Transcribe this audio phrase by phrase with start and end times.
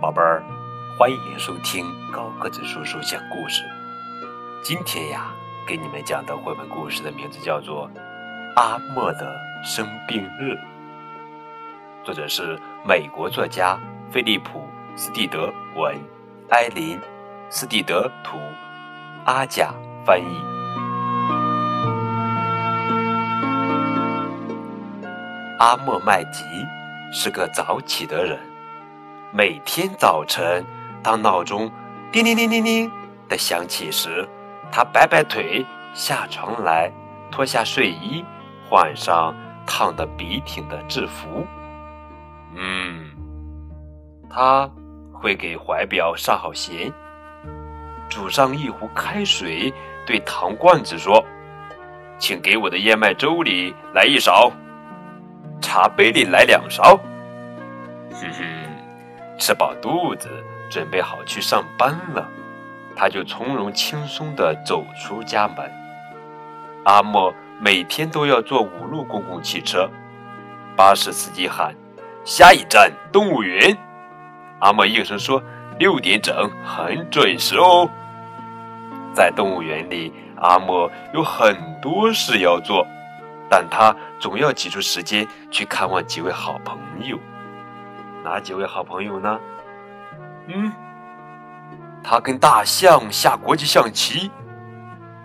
[0.00, 0.42] 宝贝儿，
[0.96, 3.64] 欢迎收听高个子叔叔讲故事。
[4.62, 5.32] 今天呀，
[5.66, 7.88] 给你们讲的绘本故事的名字叫做
[8.54, 10.52] 《阿莫的生病日》，
[12.04, 13.78] 作者是美国作家
[14.10, 14.60] 菲利普·
[14.96, 15.96] 斯蒂德文，
[16.50, 16.98] 埃琳·
[17.50, 18.38] 斯蒂德图，
[19.24, 19.74] 阿甲
[20.04, 20.55] 翻译。
[25.58, 26.44] 阿莫麦吉
[27.10, 28.38] 是个早起的人。
[29.32, 30.62] 每天早晨，
[31.02, 31.70] 当闹钟
[32.12, 32.90] 叮铃铃铃铃
[33.26, 34.28] 的响起时，
[34.70, 36.92] 他摆摆腿下床来，
[37.30, 38.22] 脱下睡衣，
[38.68, 39.34] 换上
[39.66, 41.46] 烫得笔挺的制服。
[42.54, 43.10] 嗯，
[44.28, 44.70] 他
[45.10, 46.92] 会给怀表上好弦，
[48.10, 49.72] 煮上一壶开水，
[50.06, 51.24] 对糖罐子说
[52.18, 54.52] ：“请给我的燕麦粥里来一勺，
[55.60, 56.98] 茶杯里来两勺。”
[58.12, 58.44] 哼哼。
[59.38, 60.30] 吃饱肚子，
[60.70, 62.26] 准备好去上班了，
[62.96, 65.70] 他就从容轻松地走出家门。
[66.84, 69.90] 阿莫每天都要坐五路公共汽车，
[70.74, 71.74] 巴士司机喊
[72.24, 73.76] ：“下一站动物园。”
[74.60, 75.42] 阿莫应声说
[75.78, 77.90] ：“六点整，很准时哦。”
[79.12, 80.10] 在动物园里，
[80.40, 82.86] 阿莫有很多事要做，
[83.50, 87.18] 但他总要挤出时间去看望几位好朋友。
[88.24, 89.38] 哪几位好朋友呢？
[90.48, 90.72] 嗯，
[92.02, 94.30] 他跟大象下国际象棋。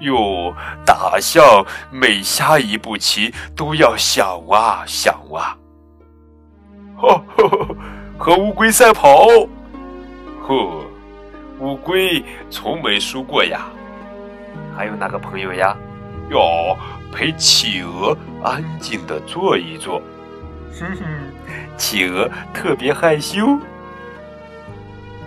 [0.00, 5.56] 哟，大象每下一步棋都要想啊想啊。
[6.96, 7.76] 呵呵，
[8.18, 9.26] 和乌龟赛跑。
[10.42, 10.84] 呵，
[11.60, 13.66] 乌龟从没输过呀。
[14.76, 15.76] 还有哪个朋友呀？
[16.30, 16.76] 哟，
[17.12, 20.00] 陪企鹅安静的坐一坐。
[20.78, 21.04] 哼哼，
[21.78, 23.58] 企鹅特别害羞。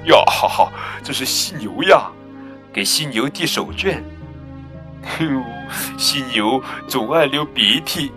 [0.05, 0.72] 哟哈哈，
[1.03, 2.09] 这是犀牛呀，
[2.72, 3.97] 给犀牛递手绢。
[5.19, 5.44] 哟，
[5.97, 8.11] 犀牛总爱流鼻涕。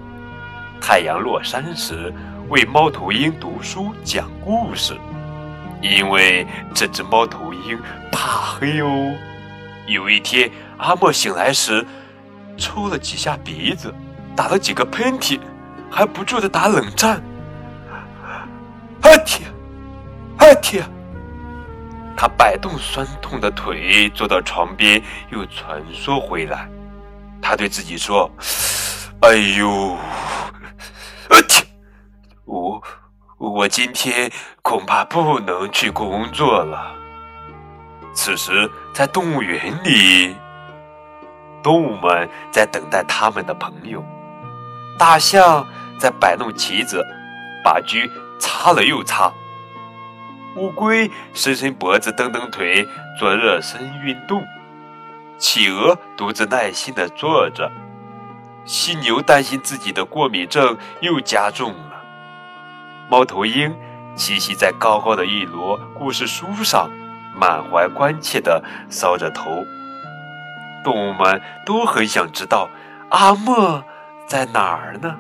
[0.81, 2.13] 太阳落山时，
[2.49, 4.95] 为猫头鹰读书讲故事，
[5.81, 7.79] 因为这只猫头鹰
[8.13, 9.17] 怕黑哦。
[9.87, 11.87] 有一天，阿莫醒来时，
[12.57, 13.93] 抽了几下鼻子，
[14.41, 15.39] 打了几个喷嚏。
[15.93, 17.21] 还不住的打冷战，
[19.03, 19.43] 阿嚏，
[20.39, 20.81] 阿嚏！
[22.17, 26.69] 他摆动酸痛的腿，坐到床边，又蜷缩回来。
[27.43, 28.31] 他对自己说
[29.23, 29.97] ：“哎呦，
[31.29, 31.65] 阿嚏！
[32.45, 32.81] 我
[33.37, 34.31] 我今天
[34.63, 36.95] 恐怕不能去工作了。”
[38.15, 40.37] 此时，在动物园里，
[41.65, 44.01] 动物们在等待他们的朋友，
[44.99, 45.67] 大象。
[46.01, 47.05] 在摆弄旗子，
[47.63, 47.99] 把车
[48.39, 49.31] 擦了又擦。
[50.57, 54.43] 乌龟伸伸脖子，蹬蹬腿，做热身运动。
[55.37, 57.71] 企鹅独自耐心地坐着。
[58.65, 62.03] 犀牛担心自己的过敏症又加重了。
[63.11, 63.77] 猫头鹰
[64.17, 66.91] 栖息在高高的一摞故事书上，
[67.39, 69.51] 满怀关切地搔着头。
[70.83, 72.71] 动物们都很想知道
[73.11, 73.85] 阿莫
[74.31, 75.19] 在哪儿呢？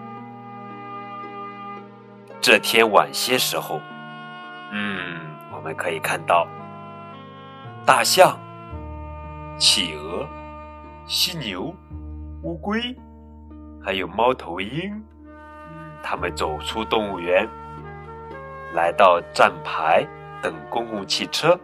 [2.41, 3.81] 这天晚些时候，
[4.71, 5.19] 嗯，
[5.53, 6.47] 我们可以看到
[7.84, 8.38] 大象、
[9.59, 10.25] 企鹅、
[11.09, 11.75] 犀牛、
[12.44, 12.97] 乌龟，
[13.84, 14.94] 还有猫头鹰，
[15.25, 17.48] 嗯，他们走出动物园，
[18.75, 20.06] 来到站牌
[20.41, 21.59] 等公共汽车。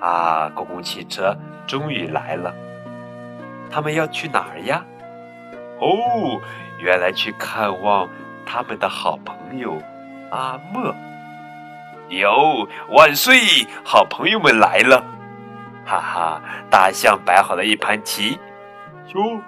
[0.00, 1.32] 啊，公共汽车
[1.64, 2.52] 终于来了，
[3.70, 4.84] 他们要去哪儿呀？
[5.80, 6.40] 哦，
[6.78, 8.08] 原来去看望。
[8.50, 9.76] 他们的好朋友
[10.30, 10.94] 阿莫，
[12.08, 13.66] 哟，万岁！
[13.84, 15.04] 好朋友们来了，
[15.84, 16.40] 哈哈！
[16.70, 18.40] 大象摆好了一盘棋，
[19.08, 19.38] 哟，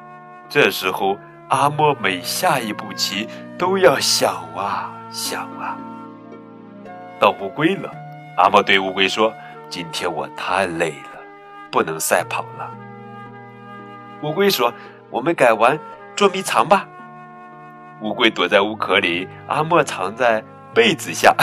[0.51, 1.16] 这时候
[1.49, 3.27] 阿莫每下一步棋
[3.57, 5.78] 都要想啊想啊。
[7.19, 7.91] 到乌龟了，
[8.37, 9.33] 阿莫对乌龟说
[9.71, 11.22] ：“今天我太累了，
[11.71, 12.71] 不能赛跑了。”
[14.21, 14.71] 乌龟说
[15.09, 15.78] ：“我们改玩
[16.21, 16.87] 捉迷藏吧。”
[18.03, 20.45] 乌龟躲在乌壳里，阿莫藏在
[20.75, 21.34] 被子下。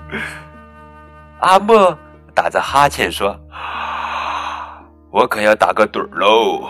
[1.40, 1.96] 阿莫
[2.34, 3.34] 打着哈欠说
[5.10, 6.68] ：“我可要打个盹儿喽。”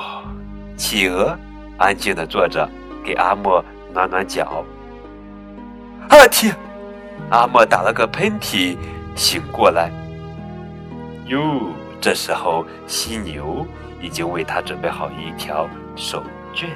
[0.78, 1.36] 企鹅
[1.76, 2.68] 安静的坐着，
[3.04, 4.64] 给阿莫暖暖脚。
[6.08, 6.54] 啊嚏！
[7.30, 8.78] 阿莫打了个喷嚏，
[9.16, 9.90] 醒过来。
[11.26, 13.66] 哟，这时候犀牛
[14.00, 16.22] 已经为他准备好一条手
[16.54, 16.68] 绢。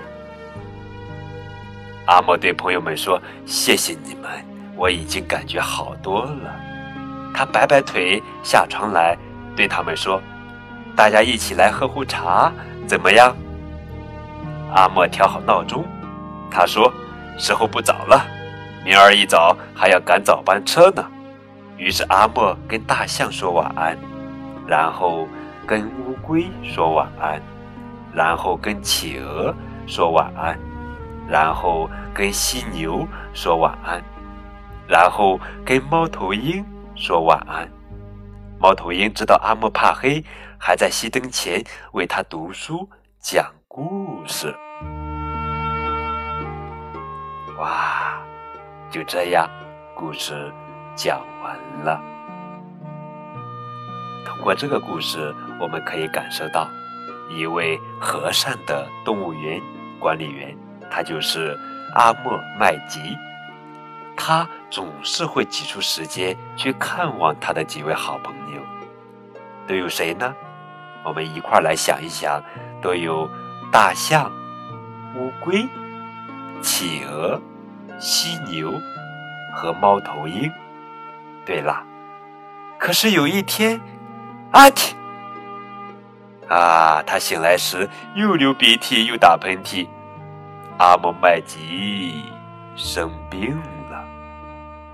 [2.13, 4.31] 阿莫对朋友们说：“谢谢你们，
[4.77, 6.55] 我已经感觉好多了。”
[7.33, 9.17] 他摆摆腿下床来，
[9.57, 10.21] 对他们说
[10.95, 12.53] ：“大家一起来喝壶茶，
[12.87, 13.35] 怎么样？”
[14.77, 15.87] 阿莫调好闹钟，
[16.51, 16.93] 他说
[17.41, 18.27] ：“时候不早了，
[18.85, 21.03] 明儿一早还要赶早班车呢。”
[21.79, 23.97] 于是阿莫跟大象说晚安，
[24.67, 25.27] 然后
[25.67, 27.41] 跟乌龟说晚安，
[28.13, 29.55] 然后跟企鹅
[29.87, 30.59] 说晚安，
[31.29, 34.03] 然后跟犀牛说晚安，
[34.89, 36.65] 然后跟猫头鹰
[36.95, 37.69] 说晚安。
[38.59, 40.25] 猫头鹰知道阿莫怕黑，
[40.59, 42.89] 还在熄灯前为他读书
[43.19, 44.55] 讲故事。
[47.59, 48.21] 哇，
[48.91, 49.49] 就这样，
[49.95, 50.53] 故事。
[50.95, 51.99] 讲完了。
[54.27, 56.69] 通过这个故事，我们可以感受到
[57.31, 59.59] 一位和善的动物园
[59.99, 60.55] 管理员，
[60.93, 61.59] 他就是
[61.95, 63.17] 阿莫麦吉。
[64.15, 68.61] 他总是会挤出时间去看望他的几位好朋友，
[69.67, 70.35] 都有谁呢？
[71.03, 72.41] 我们一块儿来想一想，
[72.83, 73.29] 都有
[73.73, 74.31] 大象、
[75.17, 75.67] 乌龟、
[76.61, 77.41] 企鹅、
[77.99, 78.79] 犀牛
[79.55, 80.53] 和猫头鹰。
[81.47, 81.83] 对了，
[82.79, 83.81] 可是有一天，
[84.53, 84.93] 阿嚏！
[86.49, 89.89] 啊，他醒来时又流鼻涕又打喷嚏。
[90.83, 92.25] 阿莫麦吉
[92.75, 93.57] 生病
[93.89, 94.05] 了。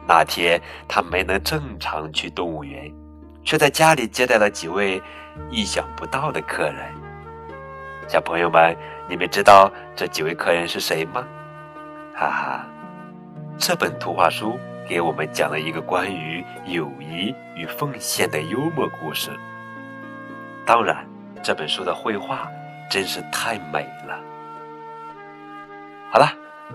[0.06, 2.93] 那天他没能正常去动物园，
[3.43, 5.02] 却在家里接待了几位
[5.50, 6.93] 意想不到的客人。
[8.06, 8.76] 小朋友们，
[9.08, 11.26] 你们知道这几位客人是谁吗？
[12.14, 12.67] 哈哈，
[13.56, 14.58] 这本图画书。
[14.87, 19.31] 给我们讲了一个关于友谊与奉献的幽默故事。
[20.64, 21.06] 当然，
[21.43, 22.49] 这本书的绘画
[22.91, 24.19] 真是太美了。
[26.10, 26.26] 好了，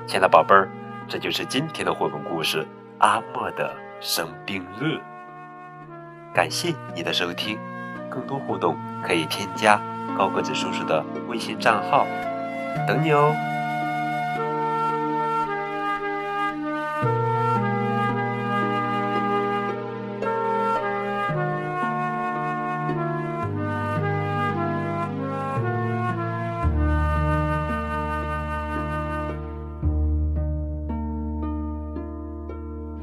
[0.06, 0.70] 亲爱的宝贝儿，
[1.08, 2.62] 这就是今天的绘本故事
[3.00, 4.84] 《阿莫的生病日》。
[6.36, 7.58] 感谢你的收听，
[8.12, 9.82] 更多互动可以添加
[10.16, 12.06] 高个子叔叔的微信账号，
[12.88, 13.34] 等你哦。